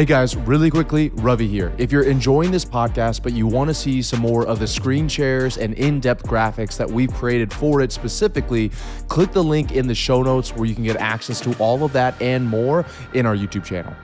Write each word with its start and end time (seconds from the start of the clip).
Hey 0.00 0.06
guys, 0.06 0.34
really 0.34 0.70
quickly, 0.70 1.10
Ravi 1.10 1.46
here. 1.46 1.74
If 1.76 1.92
you're 1.92 2.04
enjoying 2.04 2.50
this 2.50 2.64
podcast, 2.64 3.22
but 3.22 3.34
you 3.34 3.46
want 3.46 3.68
to 3.68 3.74
see 3.74 4.00
some 4.00 4.20
more 4.20 4.46
of 4.46 4.58
the 4.58 4.66
screen 4.66 5.08
shares 5.08 5.58
and 5.58 5.74
in 5.74 6.00
depth 6.00 6.22
graphics 6.22 6.78
that 6.78 6.90
we've 6.90 7.12
created 7.12 7.52
for 7.52 7.82
it 7.82 7.92
specifically, 7.92 8.70
click 9.08 9.32
the 9.32 9.44
link 9.44 9.72
in 9.72 9.86
the 9.86 9.94
show 9.94 10.22
notes 10.22 10.56
where 10.56 10.64
you 10.64 10.74
can 10.74 10.84
get 10.84 10.96
access 10.96 11.38
to 11.42 11.54
all 11.58 11.84
of 11.84 11.92
that 11.92 12.14
and 12.22 12.48
more 12.48 12.86
in 13.12 13.26
our 13.26 13.36
YouTube 13.36 13.62
channel. 13.62 13.94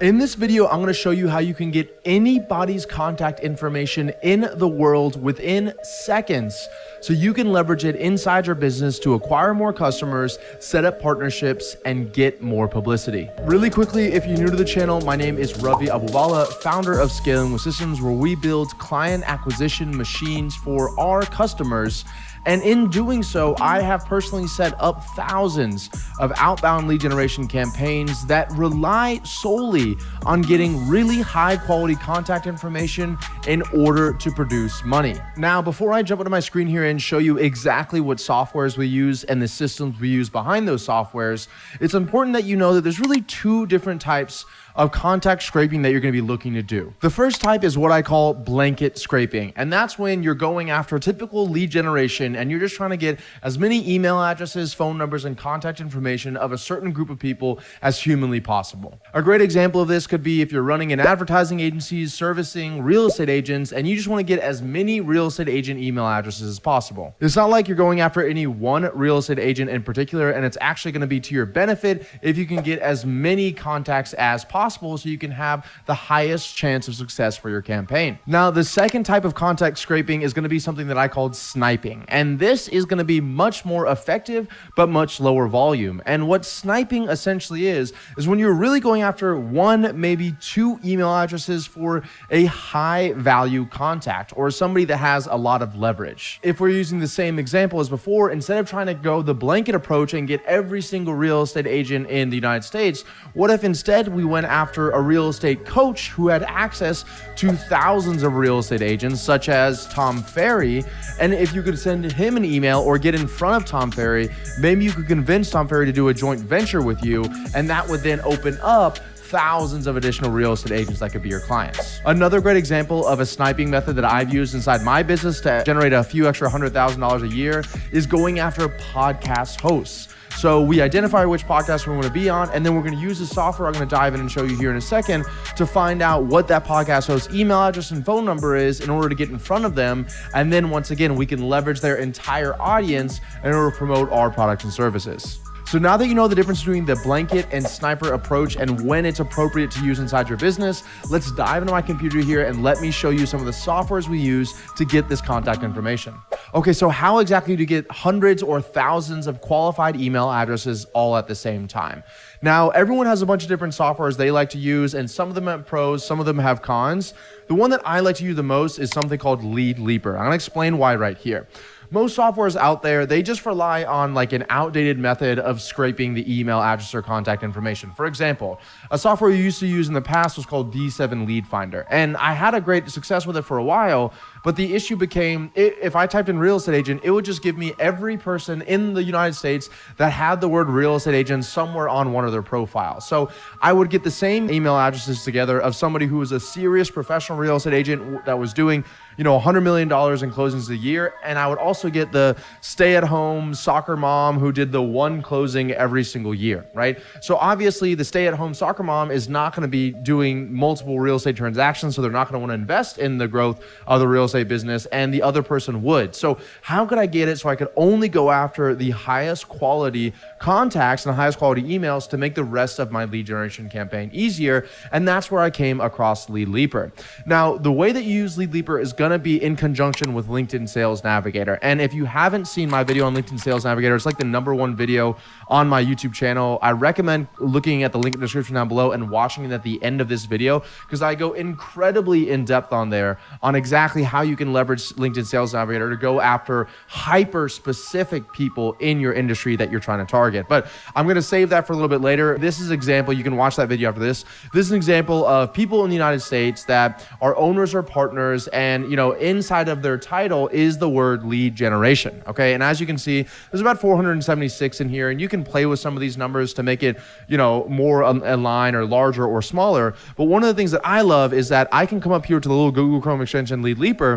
In 0.00 0.18
this 0.18 0.34
video, 0.34 0.66
I'm 0.66 0.80
gonna 0.80 0.92
show 0.92 1.12
you 1.12 1.28
how 1.28 1.38
you 1.38 1.54
can 1.54 1.70
get 1.70 2.00
anybody's 2.04 2.84
contact 2.84 3.38
information 3.38 4.12
in 4.24 4.50
the 4.54 4.66
world 4.66 5.22
within 5.22 5.72
seconds 5.84 6.68
so 7.00 7.12
you 7.12 7.32
can 7.32 7.52
leverage 7.52 7.84
it 7.84 7.96
inside 7.96 8.46
your 8.46 8.54
business 8.54 8.98
to 9.00 9.14
acquire 9.14 9.54
more 9.54 9.72
customers, 9.72 10.38
set 10.58 10.84
up 10.84 11.00
partnerships, 11.00 11.76
and 11.84 12.12
get 12.12 12.42
more 12.42 12.68
publicity. 12.68 13.28
Really 13.42 13.70
quickly, 13.70 14.12
if 14.12 14.26
you're 14.26 14.38
new 14.38 14.50
to 14.50 14.56
the 14.56 14.64
channel, 14.64 15.00
my 15.00 15.16
name 15.16 15.38
is 15.38 15.56
Ravi 15.58 15.86
Abuvala, 15.86 16.46
founder 16.62 16.98
of 16.98 17.10
Scaling 17.10 17.52
with 17.52 17.62
Systems, 17.62 18.00
where 18.00 18.12
we 18.12 18.34
build 18.34 18.76
client 18.78 19.24
acquisition 19.26 19.96
machines 19.96 20.54
for 20.56 20.98
our 21.00 21.22
customers 21.22 22.04
and 22.46 22.62
in 22.62 22.88
doing 22.88 23.22
so, 23.22 23.54
I 23.60 23.80
have 23.80 24.06
personally 24.06 24.46
set 24.46 24.74
up 24.80 25.04
thousands 25.14 25.90
of 26.18 26.32
outbound 26.36 26.88
lead 26.88 27.00
generation 27.00 27.46
campaigns 27.46 28.24
that 28.26 28.50
rely 28.52 29.20
solely 29.24 29.96
on 30.24 30.42
getting 30.42 30.88
really 30.88 31.20
high 31.20 31.56
quality 31.56 31.94
contact 31.94 32.46
information 32.46 33.18
in 33.46 33.62
order 33.74 34.14
to 34.14 34.30
produce 34.30 34.82
money. 34.84 35.16
Now, 35.36 35.60
before 35.60 35.92
I 35.92 36.02
jump 36.02 36.20
onto 36.20 36.30
my 36.30 36.40
screen 36.40 36.66
here 36.66 36.84
and 36.84 37.00
show 37.00 37.18
you 37.18 37.36
exactly 37.36 38.00
what 38.00 38.18
softwares 38.18 38.76
we 38.76 38.86
use 38.86 39.24
and 39.24 39.40
the 39.40 39.48
systems 39.48 40.00
we 40.00 40.08
use 40.08 40.30
behind 40.30 40.66
those 40.66 40.86
softwares, 40.86 41.48
it's 41.80 41.94
important 41.94 42.34
that 42.34 42.44
you 42.44 42.56
know 42.56 42.74
that 42.74 42.82
there's 42.82 43.00
really 43.00 43.20
two 43.22 43.66
different 43.66 44.00
types 44.00 44.46
of 44.76 44.92
contact 44.92 45.42
scraping 45.42 45.82
that 45.82 45.90
you're 45.90 46.00
going 46.00 46.12
to 46.12 46.20
be 46.20 46.26
looking 46.26 46.54
to 46.54 46.62
do. 46.62 46.94
The 47.00 47.10
first 47.10 47.40
type 47.40 47.64
is 47.64 47.76
what 47.76 47.92
I 47.92 48.02
call 48.02 48.34
blanket 48.34 48.98
scraping, 48.98 49.52
and 49.56 49.72
that's 49.72 49.98
when 49.98 50.22
you're 50.22 50.34
going 50.34 50.70
after 50.70 50.98
typical 50.98 51.48
lead 51.48 51.70
generation 51.70 52.36
and 52.36 52.50
you're 52.50 52.60
just 52.60 52.76
trying 52.76 52.90
to 52.90 52.96
get 52.96 53.18
as 53.42 53.58
many 53.58 53.92
email 53.92 54.22
addresses, 54.22 54.72
phone 54.72 54.96
numbers, 54.96 55.24
and 55.24 55.36
contact 55.36 55.80
information 55.80 56.36
of 56.36 56.52
a 56.52 56.58
certain 56.58 56.92
group 56.92 57.10
of 57.10 57.18
people 57.18 57.60
as 57.82 58.00
humanly 58.00 58.40
possible. 58.40 59.00
A 59.14 59.22
great 59.22 59.40
example 59.40 59.80
of 59.80 59.88
this 59.88 60.06
could 60.06 60.22
be 60.22 60.40
if 60.40 60.52
you're 60.52 60.62
running 60.62 60.92
an 60.92 61.00
advertising 61.00 61.60
agency 61.60 62.06
servicing 62.06 62.82
real 62.82 63.06
estate 63.06 63.28
agents 63.28 63.72
and 63.72 63.88
you 63.88 63.96
just 63.96 64.08
want 64.08 64.20
to 64.20 64.24
get 64.24 64.38
as 64.38 64.62
many 64.62 65.00
real 65.00 65.26
estate 65.26 65.48
agent 65.48 65.80
email 65.80 66.06
addresses 66.06 66.48
as 66.48 66.58
possible. 66.58 67.14
It's 67.20 67.36
not 67.36 67.50
like 67.50 67.68
you're 67.68 67.76
going 67.76 68.00
after 68.00 68.26
any 68.26 68.46
one 68.46 68.90
real 68.94 69.18
estate 69.18 69.38
agent 69.38 69.70
in 69.70 69.82
particular, 69.82 70.30
and 70.30 70.44
it's 70.44 70.58
actually 70.60 70.92
going 70.92 71.00
to 71.00 71.06
be 71.06 71.20
to 71.20 71.34
your 71.34 71.46
benefit 71.46 72.06
if 72.22 72.38
you 72.38 72.46
can 72.46 72.62
get 72.62 72.78
as 72.78 73.04
many 73.04 73.52
contacts 73.52 74.12
as 74.14 74.44
possible 74.44 74.59
possible 74.60 74.98
so 74.98 75.08
you 75.08 75.16
can 75.16 75.30
have 75.30 75.64
the 75.86 75.94
highest 75.94 76.54
chance 76.54 76.86
of 76.86 76.94
success 76.94 77.34
for 77.34 77.48
your 77.48 77.62
campaign. 77.62 78.18
Now, 78.26 78.50
the 78.50 78.62
second 78.62 79.04
type 79.04 79.24
of 79.24 79.34
contact 79.34 79.78
scraping 79.78 80.20
is 80.20 80.34
going 80.34 80.42
to 80.42 80.50
be 80.50 80.58
something 80.58 80.86
that 80.88 80.98
I 80.98 81.08
called 81.08 81.34
sniping. 81.34 82.04
And 82.08 82.38
this 82.38 82.68
is 82.68 82.84
going 82.84 82.98
to 82.98 83.10
be 83.16 83.22
much 83.22 83.64
more 83.64 83.86
effective, 83.86 84.48
but 84.76 84.90
much 84.90 85.18
lower 85.18 85.48
volume. 85.48 86.02
And 86.04 86.28
what 86.28 86.44
sniping 86.44 87.08
essentially 87.08 87.68
is, 87.68 87.94
is 88.18 88.28
when 88.28 88.38
you're 88.38 88.52
really 88.52 88.80
going 88.80 89.00
after 89.00 89.34
one, 89.34 89.98
maybe 89.98 90.34
two 90.42 90.78
email 90.84 91.08
addresses 91.08 91.66
for 91.66 92.02
a 92.30 92.44
high 92.44 93.14
value 93.14 93.64
contact 93.64 94.34
or 94.36 94.50
somebody 94.50 94.84
that 94.84 94.98
has 94.98 95.26
a 95.26 95.36
lot 95.36 95.62
of 95.62 95.74
leverage. 95.74 96.38
If 96.42 96.60
we're 96.60 96.68
using 96.68 96.98
the 97.00 97.08
same 97.08 97.38
example 97.38 97.80
as 97.80 97.88
before, 97.88 98.30
instead 98.30 98.58
of 98.58 98.68
trying 98.68 98.88
to 98.88 98.94
go 98.94 99.22
the 99.22 99.34
blanket 99.34 99.74
approach 99.74 100.12
and 100.12 100.28
get 100.28 100.44
every 100.44 100.82
single 100.82 101.14
real 101.14 101.40
estate 101.40 101.66
agent 101.66 102.08
in 102.08 102.28
the 102.28 102.36
United 102.36 102.64
States, 102.64 103.04
what 103.32 103.50
if 103.50 103.64
instead 103.64 104.06
we 104.08 104.26
went 104.26 104.49
after 104.50 104.90
a 104.90 105.00
real 105.00 105.28
estate 105.28 105.64
coach 105.64 106.10
who 106.10 106.28
had 106.28 106.42
access 106.42 107.04
to 107.36 107.52
thousands 107.52 108.22
of 108.22 108.34
real 108.34 108.58
estate 108.58 108.82
agents, 108.82 109.20
such 109.20 109.48
as 109.48 109.86
Tom 109.88 110.22
Ferry. 110.22 110.84
And 111.18 111.32
if 111.32 111.54
you 111.54 111.62
could 111.62 111.78
send 111.78 112.10
him 112.10 112.36
an 112.36 112.44
email 112.44 112.80
or 112.80 112.98
get 112.98 113.14
in 113.14 113.26
front 113.26 113.62
of 113.62 113.68
Tom 113.68 113.90
Ferry, 113.90 114.28
maybe 114.58 114.84
you 114.84 114.92
could 114.92 115.06
convince 115.06 115.50
Tom 115.50 115.68
Ferry 115.68 115.86
to 115.86 115.92
do 115.92 116.08
a 116.08 116.14
joint 116.14 116.40
venture 116.40 116.82
with 116.82 117.02
you, 117.04 117.24
and 117.54 117.70
that 117.70 117.88
would 117.88 118.00
then 118.00 118.20
open 118.20 118.58
up 118.60 118.98
thousands 119.30 119.86
of 119.86 119.96
additional 119.96 120.30
real 120.30 120.52
estate 120.52 120.72
agents 120.72 120.98
that 121.00 121.12
could 121.12 121.22
be 121.22 121.28
your 121.28 121.40
clients. 121.40 122.00
Another 122.04 122.40
great 122.40 122.56
example 122.56 123.06
of 123.06 123.20
a 123.20 123.26
sniping 123.26 123.70
method 123.70 123.94
that 123.94 124.04
I've 124.04 124.34
used 124.34 124.54
inside 124.54 124.82
my 124.82 125.02
business 125.02 125.40
to 125.42 125.62
generate 125.64 125.92
a 125.92 126.02
few 126.02 126.28
extra 126.28 126.50
hundred 126.50 126.72
thousand 126.72 127.00
dollars 127.00 127.22
a 127.22 127.28
year 127.28 127.62
is 127.92 128.06
going 128.06 128.40
after 128.40 128.68
podcast 128.68 129.60
hosts. 129.60 130.08
So 130.36 130.62
we 130.62 130.80
identify 130.80 131.24
which 131.26 131.44
podcast 131.44 131.86
we 131.86 131.92
want 131.92 132.06
to 132.06 132.12
be 132.12 132.30
on, 132.30 132.50
and 132.50 132.64
then 132.64 132.74
we're 132.74 132.82
going 132.82 132.94
to 132.94 133.00
use 133.00 133.18
the 133.18 133.26
software 133.26 133.68
I'm 133.68 133.74
going 133.74 133.86
to 133.86 133.94
dive 133.94 134.14
in 134.14 134.20
and 134.20 134.30
show 134.30 134.44
you 134.44 134.56
here 134.56 134.70
in 134.70 134.76
a 134.76 134.80
second 134.80 135.26
to 135.56 135.66
find 135.66 136.00
out 136.00 136.24
what 136.24 136.48
that 136.48 136.64
podcast 136.64 137.08
host's 137.08 137.34
email 137.34 137.62
address 137.62 137.90
and 137.90 138.04
phone 138.06 138.24
number 138.24 138.56
is 138.56 138.80
in 138.80 138.88
order 138.88 139.08
to 139.08 139.14
get 139.14 139.28
in 139.28 139.38
front 139.38 139.64
of 139.66 139.74
them. 139.74 140.06
And 140.34 140.50
then 140.50 140.70
once 140.70 140.92
again, 140.92 141.14
we 141.14 141.26
can 141.26 141.46
leverage 141.46 141.80
their 141.80 141.96
entire 141.96 142.60
audience 142.60 143.20
in 143.44 143.52
order 143.52 143.70
to 143.70 143.76
promote 143.76 144.10
our 144.12 144.30
products 144.30 144.64
and 144.64 144.72
services. 144.72 145.38
So 145.70 145.78
now 145.78 145.96
that 145.98 146.08
you 146.08 146.14
know 146.14 146.26
the 146.26 146.34
difference 146.34 146.58
between 146.58 146.84
the 146.84 146.96
blanket 146.96 147.46
and 147.52 147.64
sniper 147.64 148.14
approach 148.14 148.56
and 148.56 148.84
when 148.84 149.06
it's 149.06 149.20
appropriate 149.20 149.70
to 149.70 149.84
use 149.84 150.00
inside 150.00 150.28
your 150.28 150.36
business, 150.36 150.82
let's 151.10 151.30
dive 151.30 151.62
into 151.62 151.72
my 151.72 151.80
computer 151.80 152.18
here 152.18 152.44
and 152.44 152.64
let 152.64 152.80
me 152.80 152.90
show 152.90 153.10
you 153.10 153.24
some 153.24 153.38
of 153.38 153.46
the 153.46 153.52
softwares 153.52 154.08
we 154.08 154.18
use 154.18 154.52
to 154.74 154.84
get 154.84 155.08
this 155.08 155.20
contact 155.20 155.62
information. 155.62 156.16
Okay, 156.54 156.72
so 156.72 156.88
how 156.88 157.20
exactly 157.20 157.54
do 157.54 157.62
you 157.62 157.68
get 157.68 157.88
hundreds 157.88 158.42
or 158.42 158.60
thousands 158.60 159.28
of 159.28 159.40
qualified 159.40 159.94
email 159.94 160.28
addresses 160.28 160.86
all 160.86 161.16
at 161.16 161.28
the 161.28 161.36
same 161.36 161.68
time? 161.68 162.02
Now, 162.42 162.70
everyone 162.70 163.06
has 163.06 163.22
a 163.22 163.26
bunch 163.26 163.44
of 163.44 163.48
different 163.48 163.72
softwares 163.72 164.16
they 164.16 164.32
like 164.32 164.50
to 164.50 164.58
use, 164.58 164.94
and 164.94 165.08
some 165.08 165.28
of 165.28 165.36
them 165.36 165.46
have 165.46 165.66
pros, 165.66 166.04
some 166.04 166.18
of 166.18 166.26
them 166.26 166.40
have 166.40 166.62
cons. 166.62 167.14
The 167.46 167.54
one 167.54 167.70
that 167.70 167.82
I 167.84 168.00
like 168.00 168.16
to 168.16 168.24
use 168.24 168.34
the 168.34 168.42
most 168.42 168.80
is 168.80 168.90
something 168.90 169.20
called 169.20 169.44
Lead 169.44 169.78
Leaper. 169.78 170.16
I'm 170.16 170.24
gonna 170.24 170.34
explain 170.34 170.78
why 170.78 170.96
right 170.96 171.16
here 171.16 171.46
most 171.90 172.16
softwares 172.16 172.56
out 172.56 172.82
there, 172.82 173.06
they 173.06 173.22
just 173.22 173.44
rely 173.44 173.84
on 173.84 174.14
like 174.14 174.32
an 174.32 174.44
outdated 174.48 174.98
method 174.98 175.38
of 175.38 175.60
scraping 175.60 176.14
the 176.14 176.40
email 176.40 176.60
address 176.60 176.94
or 176.94 177.02
contact 177.02 177.42
information. 177.42 177.90
For 177.92 178.06
example, 178.06 178.60
a 178.90 178.98
software 178.98 179.30
we 179.30 179.38
used 179.38 179.60
to 179.60 179.66
use 179.66 179.88
in 179.88 179.94
the 179.94 180.00
past 180.00 180.36
was 180.36 180.46
called 180.46 180.72
D7 180.72 181.26
Lead 181.26 181.46
Finder. 181.46 181.86
And 181.90 182.16
I 182.16 182.32
had 182.32 182.54
a 182.54 182.60
great 182.60 182.88
success 182.90 183.26
with 183.26 183.36
it 183.36 183.42
for 183.42 183.58
a 183.58 183.64
while, 183.64 184.12
but 184.44 184.56
the 184.56 184.74
issue 184.74 184.96
became 184.96 185.50
if 185.54 185.96
I 185.96 186.06
typed 186.06 186.28
in 186.28 186.38
real 186.38 186.56
estate 186.56 186.74
agent, 186.74 187.02
it 187.04 187.10
would 187.10 187.24
just 187.24 187.42
give 187.42 187.56
me 187.56 187.72
every 187.78 188.16
person 188.16 188.62
in 188.62 188.94
the 188.94 189.02
United 189.02 189.34
States 189.34 189.70
that 189.96 190.10
had 190.10 190.40
the 190.40 190.48
word 190.48 190.68
real 190.68 190.96
estate 190.96 191.14
agent 191.14 191.44
somewhere 191.44 191.88
on 191.88 192.12
one 192.12 192.24
of 192.24 192.32
their 192.32 192.42
profiles. 192.42 193.06
So 193.06 193.30
I 193.60 193.72
would 193.72 193.90
get 193.90 194.02
the 194.02 194.10
same 194.10 194.50
email 194.50 194.78
addresses 194.78 195.24
together 195.24 195.60
of 195.60 195.76
somebody 195.76 196.06
who 196.06 196.18
was 196.18 196.32
a 196.32 196.40
serious 196.40 196.90
professional 196.90 197.38
real 197.38 197.56
estate 197.56 197.74
agent 197.74 198.24
that 198.24 198.38
was 198.38 198.52
doing 198.52 198.84
you 199.20 199.24
know, 199.24 199.38
$100 199.38 199.62
million 199.62 199.86
in 199.86 200.32
closings 200.32 200.70
a 200.70 200.76
year. 200.76 201.12
And 201.22 201.38
I 201.38 201.46
would 201.46 201.58
also 201.58 201.90
get 201.90 202.10
the 202.10 202.38
stay 202.62 202.96
at 202.96 203.04
home 203.04 203.52
soccer 203.52 203.94
mom 203.94 204.38
who 204.38 204.50
did 204.50 204.72
the 204.72 204.80
one 204.80 205.20
closing 205.20 205.72
every 205.72 206.04
single 206.04 206.34
year, 206.34 206.66
right? 206.72 206.98
So 207.20 207.36
obviously, 207.36 207.94
the 207.94 208.04
stay 208.04 208.28
at 208.28 208.32
home 208.32 208.54
soccer 208.54 208.82
mom 208.82 209.10
is 209.10 209.28
not 209.28 209.54
going 209.54 209.60
to 209.62 209.68
be 209.68 209.90
doing 209.90 210.50
multiple 210.50 210.98
real 210.98 211.16
estate 211.16 211.36
transactions. 211.36 211.96
So 211.96 212.00
they're 212.00 212.10
not 212.10 212.30
going 212.30 212.34
to 212.34 212.38
want 212.38 212.50
to 212.50 212.54
invest 212.54 212.96
in 212.96 213.18
the 213.18 213.28
growth 213.28 213.62
of 213.86 214.00
the 214.00 214.08
real 214.08 214.24
estate 214.30 214.48
business. 214.48 214.86
And 214.86 215.12
the 215.12 215.22
other 215.22 215.42
person 215.42 215.82
would. 215.82 216.14
So, 216.14 216.38
how 216.62 216.86
could 216.86 216.98
I 216.98 217.06
get 217.06 217.28
it 217.28 217.38
so 217.38 217.50
I 217.50 217.56
could 217.56 217.68
only 217.76 218.08
go 218.08 218.30
after 218.30 218.74
the 218.74 218.90
highest 218.90 219.48
quality 219.48 220.14
contacts 220.38 221.04
and 221.04 221.12
the 221.12 221.16
highest 221.16 221.36
quality 221.36 221.62
emails 221.62 222.08
to 222.10 222.16
make 222.16 222.34
the 222.34 222.44
rest 222.44 222.78
of 222.78 222.90
my 222.90 223.04
lead 223.04 223.26
generation 223.26 223.68
campaign 223.68 224.10
easier? 224.14 224.66
And 224.92 225.06
that's 225.06 225.30
where 225.30 225.42
I 225.42 225.50
came 225.50 225.80
across 225.80 226.30
Lead 226.30 226.48
Leaper. 226.48 226.90
Now, 227.26 227.58
the 227.58 227.72
way 227.72 227.92
that 227.92 228.04
you 228.04 228.14
use 228.14 228.38
Lead 228.38 228.54
Leaper 228.54 228.78
is 228.78 228.94
going 228.94 229.10
going 229.10 229.18
to 229.18 229.22
be 229.22 229.42
in 229.42 229.56
conjunction 229.56 230.14
with 230.14 230.28
LinkedIn 230.28 230.68
Sales 230.68 231.02
Navigator. 231.02 231.58
And 231.62 231.80
if 231.80 231.92
you 231.92 232.04
haven't 232.04 232.44
seen 232.44 232.70
my 232.70 232.84
video 232.84 233.06
on 233.06 233.14
LinkedIn 233.16 233.40
Sales 233.40 233.64
Navigator, 233.64 233.96
it's 233.96 234.06
like 234.06 234.18
the 234.18 234.24
number 234.24 234.54
one 234.54 234.76
video 234.76 235.16
on 235.48 235.68
my 235.68 235.82
YouTube 235.84 236.14
channel. 236.14 236.60
I 236.62 236.70
recommend 236.70 237.26
looking 237.40 237.82
at 237.82 237.90
the 237.90 237.98
link 237.98 238.14
in 238.14 238.20
the 238.20 238.26
description 238.26 238.54
down 238.54 238.68
below 238.68 238.92
and 238.92 239.10
watching 239.10 239.44
it 239.44 239.50
at 239.50 239.64
the 239.64 239.82
end 239.82 240.00
of 240.00 240.08
this 240.08 240.26
video 240.26 240.62
because 240.82 241.02
I 241.02 241.16
go 241.16 241.32
incredibly 241.32 242.30
in 242.30 242.44
depth 242.44 242.72
on 242.72 242.88
there 242.90 243.18
on 243.42 243.56
exactly 243.56 244.04
how 244.04 244.19
you 244.22 244.36
can 244.36 244.52
leverage 244.52 244.88
LinkedIn 244.90 245.26
Sales 245.26 245.54
Navigator 245.54 245.90
to 245.90 245.96
go 245.96 246.20
after 246.20 246.68
hyper 246.86 247.48
specific 247.48 248.32
people 248.32 248.76
in 248.80 249.00
your 249.00 249.12
industry 249.12 249.56
that 249.56 249.70
you're 249.70 249.80
trying 249.80 250.04
to 250.04 250.10
target. 250.10 250.46
But 250.48 250.66
I'm 250.94 251.06
going 251.06 251.16
to 251.16 251.22
save 251.22 251.50
that 251.50 251.66
for 251.66 251.72
a 251.72 251.76
little 251.76 251.88
bit 251.88 252.00
later. 252.00 252.38
This 252.38 252.60
is 252.60 252.68
an 252.68 252.74
example. 252.74 253.12
You 253.12 253.24
can 253.24 253.36
watch 253.36 253.56
that 253.56 253.68
video 253.68 253.88
after 253.88 254.00
this. 254.00 254.24
This 254.52 254.66
is 254.66 254.72
an 254.72 254.76
example 254.76 255.26
of 255.26 255.52
people 255.52 255.84
in 255.84 255.90
the 255.90 255.96
United 255.96 256.20
States 256.20 256.64
that 256.64 257.06
are 257.20 257.36
owners 257.36 257.74
or 257.74 257.82
partners 257.82 258.48
and 258.48 258.90
you 258.90 258.96
know 258.96 259.12
inside 259.12 259.68
of 259.68 259.82
their 259.82 259.98
title 259.98 260.48
is 260.48 260.78
the 260.78 260.88
word 260.88 261.24
lead 261.24 261.54
generation. 261.54 262.22
Okay. 262.26 262.54
And 262.54 262.62
as 262.62 262.80
you 262.80 262.86
can 262.86 262.98
see, 262.98 263.26
there's 263.50 263.60
about 263.60 263.80
476 263.80 264.80
in 264.80 264.88
here, 264.88 265.10
and 265.10 265.20
you 265.20 265.28
can 265.28 265.44
play 265.44 265.66
with 265.66 265.78
some 265.78 265.94
of 265.94 266.00
these 266.00 266.16
numbers 266.16 266.52
to 266.54 266.62
make 266.62 266.82
it, 266.82 266.98
you 267.28 267.36
know, 267.36 267.66
more 267.68 268.02
um, 268.02 268.22
aligned 268.24 268.76
or 268.76 268.84
larger 268.84 269.26
or 269.26 269.42
smaller. 269.42 269.94
But 270.16 270.24
one 270.24 270.42
of 270.42 270.48
the 270.48 270.54
things 270.54 270.70
that 270.72 270.82
I 270.84 271.02
love 271.02 271.32
is 271.32 271.48
that 271.50 271.68
I 271.72 271.86
can 271.86 272.00
come 272.00 272.12
up 272.12 272.26
here 272.26 272.40
to 272.40 272.48
the 272.48 272.54
little 272.54 272.72
Google 272.72 273.00
Chrome 273.00 273.22
extension 273.22 273.62
Lead 273.62 273.78
Leaper 273.78 274.09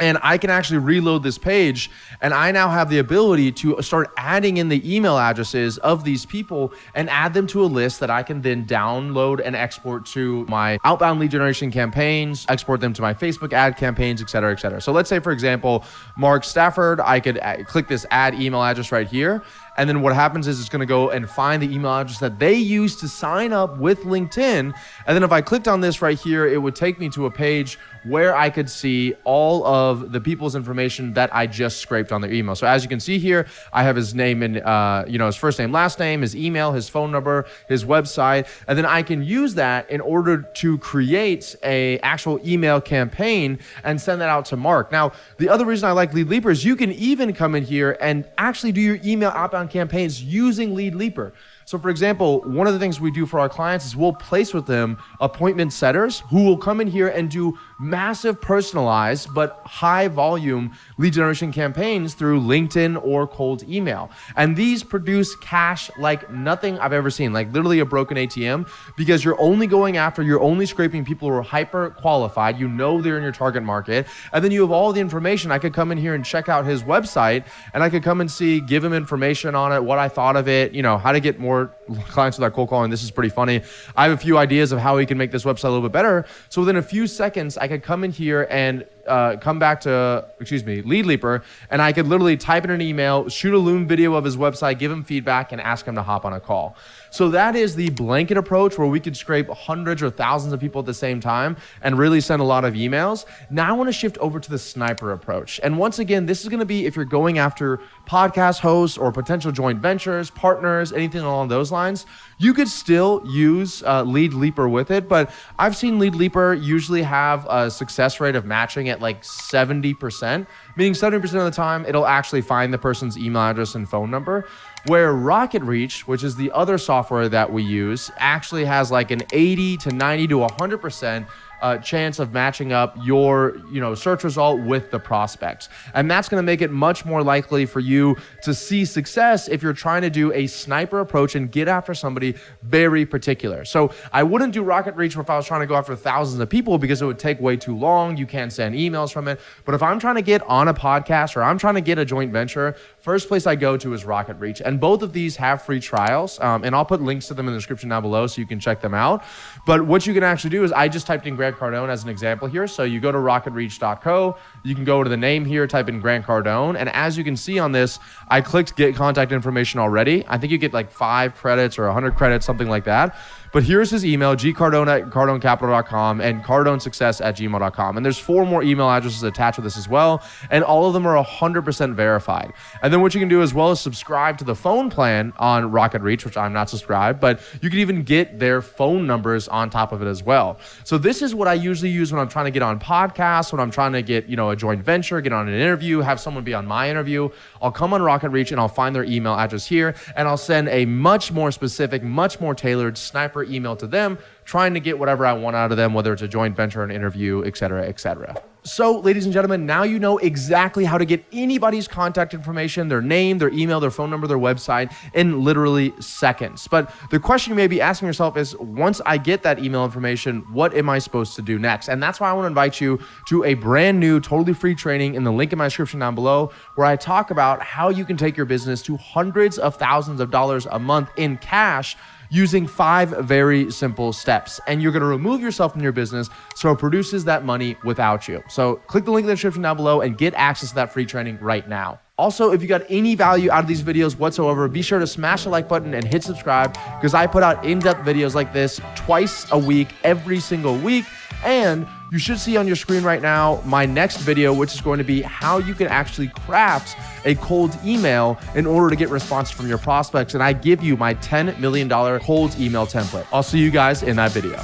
and 0.00 0.18
I 0.22 0.38
can 0.38 0.50
actually 0.50 0.78
reload 0.78 1.22
this 1.22 1.36
page 1.36 1.90
and 2.22 2.32
I 2.32 2.50
now 2.52 2.70
have 2.70 2.88
the 2.88 2.98
ability 2.98 3.52
to 3.52 3.80
start 3.82 4.10
adding 4.16 4.56
in 4.56 4.68
the 4.68 4.96
email 4.96 5.18
addresses 5.18 5.78
of 5.78 6.04
these 6.04 6.24
people 6.24 6.72
and 6.94 7.10
add 7.10 7.34
them 7.34 7.46
to 7.48 7.62
a 7.62 7.66
list 7.66 8.00
that 8.00 8.10
I 8.10 8.22
can 8.22 8.40
then 8.40 8.66
download 8.66 9.42
and 9.44 9.54
export 9.54 10.06
to 10.06 10.46
my 10.46 10.78
outbound 10.84 11.20
lead 11.20 11.30
generation 11.30 11.70
campaigns, 11.70 12.46
export 12.48 12.80
them 12.80 12.94
to 12.94 13.02
my 13.02 13.12
Facebook 13.12 13.52
ad 13.52 13.76
campaigns, 13.76 14.22
et 14.22 14.30
cetera, 14.30 14.52
et 14.52 14.60
cetera. 14.60 14.80
So 14.80 14.90
let's 14.92 15.08
say, 15.08 15.18
for 15.18 15.32
example, 15.32 15.84
Mark 16.16 16.44
Stafford, 16.44 17.00
I 17.00 17.20
could 17.20 17.38
click 17.66 17.86
this 17.86 18.06
add 18.10 18.34
email 18.34 18.62
address 18.62 18.92
right 18.92 19.06
here 19.06 19.42
and 19.80 19.88
then 19.88 20.02
what 20.02 20.14
happens 20.14 20.46
is 20.46 20.60
it's 20.60 20.68
going 20.68 20.80
to 20.80 20.86
go 20.86 21.08
and 21.08 21.26
find 21.26 21.62
the 21.62 21.74
email 21.74 21.90
address 21.92 22.18
that 22.18 22.38
they 22.38 22.52
use 22.52 22.96
to 22.96 23.08
sign 23.08 23.50
up 23.50 23.78
with 23.78 24.00
LinkedIn. 24.00 24.74
And 25.06 25.16
then 25.16 25.22
if 25.22 25.32
I 25.32 25.40
clicked 25.40 25.68
on 25.68 25.80
this 25.80 26.02
right 26.02 26.20
here, 26.20 26.46
it 26.46 26.58
would 26.58 26.76
take 26.76 27.00
me 27.00 27.08
to 27.08 27.24
a 27.24 27.30
page 27.30 27.78
where 28.04 28.36
I 28.36 28.50
could 28.50 28.68
see 28.68 29.14
all 29.24 29.64
of 29.64 30.12
the 30.12 30.20
people's 30.20 30.54
information 30.54 31.14
that 31.14 31.34
I 31.34 31.46
just 31.46 31.78
scraped 31.78 32.12
on 32.12 32.20
their 32.20 32.30
email. 32.32 32.54
So 32.54 32.66
as 32.66 32.82
you 32.82 32.90
can 32.90 33.00
see 33.00 33.18
here, 33.18 33.46
I 33.72 33.82
have 33.82 33.96
his 33.96 34.14
name 34.14 34.42
and 34.42 34.58
uh, 34.58 35.04
you 35.08 35.18
know 35.18 35.26
his 35.26 35.36
first 35.36 35.58
name, 35.58 35.72
last 35.72 35.98
name, 35.98 36.22
his 36.22 36.36
email, 36.36 36.72
his 36.72 36.88
phone 36.88 37.10
number, 37.10 37.46
his 37.68 37.84
website, 37.84 38.48
and 38.68 38.76
then 38.76 38.86
I 38.86 39.02
can 39.02 39.22
use 39.22 39.54
that 39.54 39.90
in 39.90 40.00
order 40.00 40.42
to 40.42 40.78
create 40.78 41.56
a 41.62 41.98
actual 42.00 42.38
email 42.46 42.80
campaign 42.80 43.58
and 43.84 44.00
send 44.00 44.20
that 44.20 44.28
out 44.28 44.44
to 44.46 44.56
Mark. 44.56 44.92
Now, 44.92 45.12
the 45.38 45.48
other 45.48 45.64
reason 45.64 45.88
I 45.88 45.92
like 45.92 46.12
Lead 46.12 46.28
Leaper 46.28 46.50
is 46.50 46.64
you 46.64 46.76
can 46.76 46.92
even 46.92 47.32
come 47.32 47.54
in 47.54 47.64
here 47.64 47.96
and 48.00 48.26
actually 48.38 48.72
do 48.72 48.80
your 48.80 48.98
email 49.04 49.30
outbound 49.30 49.69
campaigns 49.70 50.22
using 50.22 50.74
Lead 50.74 50.94
Leaper. 50.94 51.32
So, 51.70 51.78
for 51.78 51.88
example, 51.88 52.40
one 52.40 52.66
of 52.66 52.72
the 52.72 52.80
things 52.80 53.00
we 53.00 53.12
do 53.12 53.26
for 53.26 53.38
our 53.38 53.48
clients 53.48 53.86
is 53.86 53.94
we'll 53.94 54.12
place 54.12 54.52
with 54.52 54.66
them 54.66 54.98
appointment 55.20 55.72
setters 55.72 56.18
who 56.28 56.42
will 56.42 56.56
come 56.56 56.80
in 56.80 56.88
here 56.88 57.06
and 57.06 57.30
do 57.30 57.56
massive 57.78 58.40
personalized 58.40 59.32
but 59.32 59.62
high 59.64 60.08
volume 60.08 60.76
lead 60.98 61.12
generation 61.12 61.52
campaigns 61.52 62.14
through 62.14 62.40
LinkedIn 62.40 63.00
or 63.04 63.24
cold 63.28 63.62
email. 63.68 64.10
And 64.34 64.56
these 64.56 64.82
produce 64.82 65.36
cash 65.36 65.92
like 65.96 66.28
nothing 66.28 66.76
I've 66.80 66.92
ever 66.92 67.08
seen, 67.08 67.32
like 67.32 67.52
literally 67.52 67.78
a 67.78 67.84
broken 67.84 68.16
ATM, 68.16 68.68
because 68.96 69.24
you're 69.24 69.40
only 69.40 69.68
going 69.68 69.96
after, 69.96 70.24
you're 70.24 70.42
only 70.42 70.66
scraping 70.66 71.04
people 71.04 71.28
who 71.28 71.34
are 71.34 71.42
hyper 71.42 71.90
qualified. 71.90 72.58
You 72.58 72.66
know 72.66 73.00
they're 73.00 73.16
in 73.16 73.22
your 73.22 73.30
target 73.30 73.62
market. 73.62 74.08
And 74.32 74.42
then 74.42 74.50
you 74.50 74.62
have 74.62 74.72
all 74.72 74.92
the 74.92 75.00
information. 75.00 75.52
I 75.52 75.60
could 75.60 75.72
come 75.72 75.92
in 75.92 75.98
here 75.98 76.14
and 76.14 76.24
check 76.24 76.48
out 76.48 76.66
his 76.66 76.82
website 76.82 77.44
and 77.74 77.84
I 77.84 77.90
could 77.90 78.02
come 78.02 78.20
and 78.20 78.28
see, 78.28 78.60
give 78.60 78.82
him 78.82 78.92
information 78.92 79.54
on 79.54 79.72
it, 79.72 79.84
what 79.84 80.00
I 80.00 80.08
thought 80.08 80.34
of 80.34 80.48
it, 80.48 80.74
you 80.74 80.82
know, 80.82 80.98
how 80.98 81.12
to 81.12 81.20
get 81.20 81.38
more 81.38 81.59
more 81.60 81.79
clients 82.08 82.38
with 82.38 82.50
without 82.50 82.56
cold 82.56 82.68
calling. 82.68 82.90
This 82.90 83.02
is 83.02 83.10
pretty 83.10 83.28
funny. 83.28 83.62
I 83.96 84.04
have 84.04 84.12
a 84.12 84.16
few 84.16 84.38
ideas 84.38 84.72
of 84.72 84.78
how 84.78 84.96
we 84.96 85.06
can 85.06 85.18
make 85.18 85.30
this 85.30 85.44
website 85.44 85.64
a 85.64 85.68
little 85.68 85.82
bit 85.82 85.92
better. 85.92 86.26
So 86.48 86.62
within 86.62 86.76
a 86.76 86.82
few 86.82 87.06
seconds, 87.06 87.56
I 87.56 87.68
could 87.68 87.82
come 87.82 88.04
in 88.04 88.12
here 88.12 88.46
and 88.50 88.84
uh, 89.06 89.36
come 89.38 89.58
back 89.58 89.80
to, 89.80 90.26
excuse 90.38 90.64
me, 90.64 90.82
Lead 90.82 91.06
Leaper, 91.06 91.42
and 91.70 91.82
I 91.82 91.92
could 91.92 92.06
literally 92.06 92.36
type 92.36 92.64
in 92.64 92.70
an 92.70 92.80
email, 92.80 93.28
shoot 93.28 93.54
a 93.54 93.58
Loom 93.58 93.86
video 93.86 94.14
of 94.14 94.24
his 94.24 94.36
website, 94.36 94.78
give 94.78 94.92
him 94.92 95.02
feedback, 95.02 95.52
and 95.52 95.60
ask 95.60 95.86
him 95.86 95.96
to 95.96 96.02
hop 96.02 96.24
on 96.24 96.32
a 96.32 96.40
call. 96.40 96.76
So 97.10 97.28
that 97.30 97.56
is 97.56 97.74
the 97.74 97.90
blanket 97.90 98.36
approach 98.36 98.78
where 98.78 98.86
we 98.86 99.00
could 99.00 99.16
scrape 99.16 99.48
hundreds 99.48 100.00
or 100.00 100.10
thousands 100.10 100.52
of 100.52 100.60
people 100.60 100.78
at 100.78 100.86
the 100.86 100.94
same 100.94 101.18
time 101.18 101.56
and 101.82 101.98
really 101.98 102.20
send 102.20 102.40
a 102.40 102.44
lot 102.44 102.64
of 102.64 102.74
emails. 102.74 103.24
Now 103.50 103.70
I 103.70 103.72
want 103.72 103.88
to 103.88 103.92
shift 103.92 104.16
over 104.18 104.38
to 104.38 104.50
the 104.50 104.58
sniper 104.58 105.12
approach. 105.12 105.58
And 105.62 105.76
once 105.76 105.98
again, 105.98 106.26
this 106.26 106.42
is 106.42 106.48
going 106.48 106.60
to 106.60 106.66
be 106.66 106.86
if 106.86 106.94
you're 106.94 107.04
going 107.04 107.38
after 107.38 107.80
podcast 108.06 108.60
hosts 108.60 108.96
or 108.96 109.10
potential 109.10 109.50
joint 109.50 109.80
ventures, 109.80 110.30
partners, 110.30 110.92
anything 110.92 111.22
along 111.22 111.48
those 111.48 111.72
lines 111.72 111.79
lines. 111.80 112.06
You 112.40 112.54
could 112.54 112.68
still 112.68 113.22
use 113.26 113.82
uh, 113.82 114.02
Lead 114.02 114.32
Leaper 114.32 114.66
with 114.66 114.90
it, 114.90 115.10
but 115.10 115.30
I've 115.58 115.76
seen 115.76 115.98
Lead 115.98 116.14
Leaper 116.14 116.54
usually 116.54 117.02
have 117.02 117.46
a 117.50 117.70
success 117.70 118.18
rate 118.18 118.34
of 118.34 118.46
matching 118.46 118.88
at 118.88 119.02
like 119.02 119.22
70%, 119.22 120.46
meaning 120.74 120.94
70% 120.94 121.22
of 121.22 121.32
the 121.44 121.50
time 121.50 121.84
it'll 121.84 122.06
actually 122.06 122.40
find 122.40 122.72
the 122.72 122.78
person's 122.78 123.18
email 123.18 123.42
address 123.42 123.74
and 123.74 123.86
phone 123.86 124.10
number. 124.10 124.48
Where 124.86 125.12
Rocket 125.12 125.62
Reach, 125.62 126.08
which 126.08 126.24
is 126.24 126.34
the 126.34 126.50
other 126.52 126.78
software 126.78 127.28
that 127.28 127.52
we 127.52 127.62
use, 127.62 128.10
actually 128.16 128.64
has 128.64 128.90
like 128.90 129.10
an 129.10 129.20
80 129.34 129.76
to 129.76 129.90
90 129.90 130.28
to 130.28 130.36
100% 130.36 131.26
uh, 131.60 131.78
chance 131.78 132.18
of 132.18 132.32
matching 132.32 132.72
up 132.72 132.96
your 133.02 133.56
you 133.70 133.80
know 133.80 133.94
search 133.94 134.24
result 134.24 134.60
with 134.60 134.90
the 134.90 134.98
prospects 134.98 135.68
and 135.94 136.10
that's 136.10 136.28
going 136.28 136.38
to 136.38 136.46
make 136.46 136.62
it 136.62 136.70
much 136.70 137.04
more 137.04 137.22
likely 137.22 137.66
for 137.66 137.80
you 137.80 138.16
to 138.42 138.54
see 138.54 138.84
success 138.84 139.48
if 139.48 139.62
you're 139.62 139.72
trying 139.72 140.02
to 140.02 140.10
do 140.10 140.32
a 140.32 140.46
sniper 140.46 141.00
approach 141.00 141.34
and 141.34 141.52
get 141.52 141.68
after 141.68 141.92
somebody 141.92 142.29
very 142.62 143.06
particular. 143.06 143.64
So 143.64 143.92
i 144.12 144.22
wouldn't 144.22 144.52
do 144.52 144.62
rocket 144.62 144.94
reach 144.96 145.16
if 145.16 145.30
i 145.30 145.36
was 145.36 145.46
trying 145.46 145.60
to 145.60 145.66
go 145.66 145.76
after 145.76 145.96
thousands 145.96 146.40
of 146.40 146.48
people 146.48 146.78
because 146.78 147.02
it 147.02 147.06
would 147.06 147.18
take 147.18 147.40
way 147.40 147.56
too 147.56 147.76
long. 147.76 148.16
You 148.16 148.26
can't 148.26 148.52
send 148.52 148.74
emails 148.74 149.12
from 149.12 149.28
it. 149.28 149.40
But 149.64 149.74
if 149.74 149.82
i'm 149.82 149.98
trying 149.98 150.16
to 150.16 150.22
get 150.22 150.42
on 150.42 150.68
a 150.68 150.74
podcast 150.74 151.36
or 151.36 151.42
i'm 151.42 151.58
trying 151.58 151.74
to 151.74 151.80
get 151.80 151.98
a 151.98 152.04
joint 152.04 152.32
venture 152.32 152.76
first 153.00 153.28
place 153.28 153.46
i 153.46 153.54
go 153.54 153.76
to 153.76 153.94
is 153.94 154.04
rocket 154.04 154.36
reach. 154.38 154.60
And 154.60 154.80
both 154.80 155.02
of 155.02 155.12
these 155.12 155.36
have 155.36 155.62
free 155.62 155.80
trials 155.80 156.38
um, 156.40 156.64
and 156.64 156.74
i'll 156.74 156.84
put 156.84 157.00
links 157.00 157.28
to 157.28 157.34
them 157.34 157.46
in 157.48 157.54
the 157.54 157.58
description 157.58 157.88
down 157.88 158.02
below 158.02 158.26
so 158.26 158.40
you 158.40 158.46
can 158.46 158.60
check 158.60 158.80
them 158.80 158.94
out. 158.94 159.24
But 159.66 159.86
what 159.86 160.06
you 160.06 160.14
can 160.14 160.22
actually 160.22 160.50
do 160.50 160.64
is 160.64 160.72
i 160.72 160.88
just 160.88 161.06
typed 161.06 161.26
in 161.26 161.36
greg 161.36 161.54
Cardone 161.54 161.88
as 161.88 162.02
an 162.04 162.08
example 162.08 162.48
here. 162.48 162.66
So 162.66 162.84
you 162.84 163.00
go 163.00 163.12
to 163.12 163.18
rocketreach.co, 163.18 164.36
you 164.62 164.74
can 164.74 164.84
go 164.84 165.02
to 165.02 165.08
the 165.08 165.16
name 165.16 165.44
here, 165.44 165.66
type 165.66 165.88
in 165.88 166.00
Grant 166.00 166.26
Cardone, 166.26 166.76
and 166.78 166.88
as 166.90 167.16
you 167.16 167.24
can 167.24 167.36
see 167.36 167.58
on 167.58 167.72
this, 167.72 167.98
I 168.28 168.40
clicked 168.40 168.76
get 168.76 168.94
contact 168.94 169.32
information 169.32 169.80
already. 169.80 170.24
I 170.28 170.38
think 170.38 170.52
you 170.52 170.58
get 170.58 170.72
like 170.72 170.90
five 170.90 171.34
credits 171.34 171.78
or 171.78 171.86
100 171.86 172.14
credits, 172.14 172.44
something 172.46 172.68
like 172.68 172.84
that. 172.84 173.16
But 173.52 173.64
here's 173.64 173.90
his 173.90 174.04
email, 174.06 174.36
gcardone 174.36 174.86
at 174.86 175.10
cardonecapital.com 175.10 176.20
and 176.20 176.44
cardonesuccess 176.44 177.24
at 177.24 177.36
gmail.com. 177.36 177.96
And 177.96 178.04
there's 178.06 178.18
four 178.18 178.46
more 178.46 178.62
email 178.62 178.88
addresses 178.88 179.24
attached 179.24 179.58
with 179.58 179.64
this 179.64 179.76
as 179.76 179.88
well. 179.88 180.22
And 180.50 180.62
all 180.62 180.86
of 180.86 180.92
them 180.92 181.06
are 181.06 181.22
100% 181.22 181.94
verified. 181.94 182.52
And 182.82 182.92
then 182.92 183.00
what 183.00 183.12
you 183.14 183.20
can 183.20 183.28
do 183.28 183.42
as 183.42 183.52
well 183.52 183.72
is 183.72 183.80
subscribe 183.80 184.38
to 184.38 184.44
the 184.44 184.54
phone 184.54 184.88
plan 184.88 185.32
on 185.38 185.70
Rocket 185.72 186.02
Reach, 186.02 186.24
which 186.24 186.36
I'm 186.36 186.52
not 186.52 186.70
subscribed, 186.70 187.20
but 187.20 187.40
you 187.60 187.70
can 187.70 187.80
even 187.80 188.02
get 188.04 188.38
their 188.38 188.62
phone 188.62 189.06
numbers 189.06 189.48
on 189.48 189.68
top 189.68 189.92
of 189.92 190.00
it 190.00 190.06
as 190.06 190.22
well. 190.22 190.58
So 190.84 190.96
this 190.96 191.20
is 191.20 191.34
what 191.34 191.48
I 191.48 191.54
usually 191.54 191.90
use 191.90 192.12
when 192.12 192.20
I'm 192.20 192.28
trying 192.28 192.44
to 192.44 192.50
get 192.52 192.62
on 192.62 192.78
podcasts, 192.78 193.52
when 193.52 193.60
I'm 193.60 193.70
trying 193.70 193.92
to 193.92 194.02
get, 194.02 194.28
you 194.28 194.36
know, 194.36 194.50
a 194.50 194.56
joint 194.56 194.82
venture, 194.84 195.20
get 195.20 195.32
on 195.32 195.48
an 195.48 195.54
interview, 195.54 196.00
have 196.00 196.20
someone 196.20 196.44
be 196.44 196.54
on 196.54 196.66
my 196.66 196.88
interview. 196.88 197.28
I'll 197.60 197.72
come 197.72 197.92
on 197.92 198.02
Rocket 198.02 198.30
Reach 198.30 198.52
and 198.52 198.60
I'll 198.60 198.68
find 198.68 198.94
their 198.94 199.04
email 199.04 199.34
address 199.34 199.66
here 199.66 199.94
and 200.14 200.28
I'll 200.28 200.36
send 200.36 200.68
a 200.68 200.84
much 200.84 201.32
more 201.32 201.50
specific, 201.50 202.02
much 202.02 202.40
more 202.40 202.54
tailored 202.54 202.96
sniper 202.96 203.39
email 203.44 203.76
to 203.76 203.86
them, 203.86 204.18
trying 204.44 204.74
to 204.74 204.80
get 204.80 204.98
whatever 204.98 205.26
I 205.26 205.32
want 205.32 205.56
out 205.56 205.70
of 205.70 205.76
them, 205.76 205.94
whether 205.94 206.12
it's 206.12 206.22
a 206.22 206.28
joint 206.28 206.56
venture, 206.56 206.82
an 206.82 206.90
interview, 206.90 207.44
et 207.44 207.56
cetera, 207.56 207.86
et 207.86 208.00
cetera. 208.00 208.36
So, 208.62 208.98
ladies 208.98 209.24
and 209.24 209.32
gentlemen, 209.32 209.64
now 209.64 209.84
you 209.84 209.98
know 209.98 210.18
exactly 210.18 210.84
how 210.84 210.98
to 210.98 211.06
get 211.06 211.24
anybody's 211.32 211.88
contact 211.88 212.34
information, 212.34 212.88
their 212.88 213.00
name, 213.00 213.38
their 213.38 213.48
email, 213.48 213.80
their 213.80 213.90
phone 213.90 214.10
number, 214.10 214.26
their 214.26 214.38
website 214.38 214.92
in 215.14 215.42
literally 215.42 215.94
seconds. 215.98 216.68
But 216.68 216.92
the 217.10 217.18
question 217.18 217.52
you 217.52 217.56
may 217.56 217.68
be 217.68 217.80
asking 217.80 218.06
yourself 218.06 218.36
is 218.36 218.54
once 218.58 219.00
I 219.06 219.16
get 219.16 219.42
that 219.44 219.60
email 219.60 219.82
information, 219.82 220.40
what 220.52 220.74
am 220.74 220.90
I 220.90 220.98
supposed 220.98 221.36
to 221.36 221.42
do 221.42 221.58
next? 221.58 221.88
And 221.88 222.02
that's 222.02 222.20
why 222.20 222.28
I 222.28 222.34
want 222.34 222.44
to 222.44 222.48
invite 222.48 222.82
you 222.82 223.00
to 223.28 223.44
a 223.44 223.54
brand 223.54 223.98
new, 223.98 224.20
totally 224.20 224.52
free 224.52 224.74
training 224.74 225.14
in 225.14 225.24
the 225.24 225.32
link 225.32 225.52
in 225.52 225.58
my 225.58 225.66
description 225.66 225.98
down 225.98 226.14
below, 226.14 226.52
where 226.74 226.86
I 226.86 226.96
talk 226.96 227.30
about 227.30 227.62
how 227.62 227.88
you 227.88 228.04
can 228.04 228.18
take 228.18 228.36
your 228.36 228.46
business 228.46 228.82
to 228.82 228.96
hundreds 228.98 229.58
of 229.58 229.76
thousands 229.76 230.20
of 230.20 230.30
dollars 230.30 230.66
a 230.70 230.78
month 230.78 231.08
in 231.16 231.38
cash 231.38 231.96
using 232.30 232.66
five 232.66 233.10
very 233.26 233.70
simple 233.70 234.12
steps. 234.12 234.60
And 234.66 234.80
you're 234.82 234.92
going 234.92 235.02
to 235.02 235.06
remove 235.06 235.40
yourself 235.40 235.72
from 235.72 235.82
your 235.82 235.92
business 235.92 236.30
so 236.54 236.70
it 236.70 236.78
produces 236.78 237.24
that 237.26 237.44
money 237.44 237.76
without 237.84 238.28
you. 238.28 238.42
So 238.48 238.76
click 238.86 239.04
the 239.04 239.10
link 239.10 239.24
in 239.24 239.28
the 239.28 239.34
description 239.34 239.62
down 239.62 239.76
below 239.76 240.00
and 240.00 240.16
get 240.16 240.32
access 240.34 240.70
to 240.70 240.74
that 240.76 240.92
free 240.92 241.04
training 241.04 241.38
right 241.40 241.68
now. 241.68 242.00
Also, 242.16 242.52
if 242.52 242.60
you 242.60 242.68
got 242.68 242.82
any 242.90 243.14
value 243.14 243.50
out 243.50 243.60
of 243.60 243.66
these 243.66 243.82
videos 243.82 244.14
whatsoever, 244.14 244.68
be 244.68 244.82
sure 244.82 244.98
to 244.98 245.06
smash 245.06 245.44
the 245.44 245.48
like 245.48 245.68
button 245.68 245.94
and 245.94 246.04
hit 246.04 246.22
subscribe 246.22 246.74
because 246.96 247.14
I 247.14 247.26
put 247.26 247.42
out 247.42 247.64
in 247.64 247.78
depth 247.78 248.06
videos 248.06 248.34
like 248.34 248.52
this 248.52 248.78
twice 248.94 249.50
a 249.52 249.58
week, 249.58 249.88
every 250.04 250.38
single 250.38 250.76
week. 250.76 251.06
And 251.44 251.86
you 252.10 252.18
should 252.18 252.38
see 252.38 252.56
on 252.56 252.66
your 252.66 252.76
screen 252.76 253.02
right 253.02 253.22
now 253.22 253.62
my 253.64 253.86
next 253.86 254.18
video, 254.18 254.52
which 254.52 254.74
is 254.74 254.80
going 254.80 254.98
to 254.98 255.04
be 255.04 255.22
how 255.22 255.58
you 255.58 255.74
can 255.74 255.86
actually 255.86 256.28
craft 256.28 256.96
a 257.24 257.34
cold 257.36 257.76
email 257.84 258.38
in 258.54 258.66
order 258.66 258.90
to 258.90 258.96
get 258.96 259.08
response 259.08 259.50
from 259.50 259.68
your 259.68 259.78
prospects. 259.78 260.34
And 260.34 260.42
I 260.42 260.52
give 260.52 260.82
you 260.82 260.96
my 260.96 261.14
$10 261.14 261.58
million 261.58 261.88
cold 262.20 262.58
email 262.58 262.86
template. 262.86 263.26
I'll 263.32 263.42
see 263.42 263.58
you 263.58 263.70
guys 263.70 264.02
in 264.02 264.16
that 264.16 264.32
video. 264.32 264.60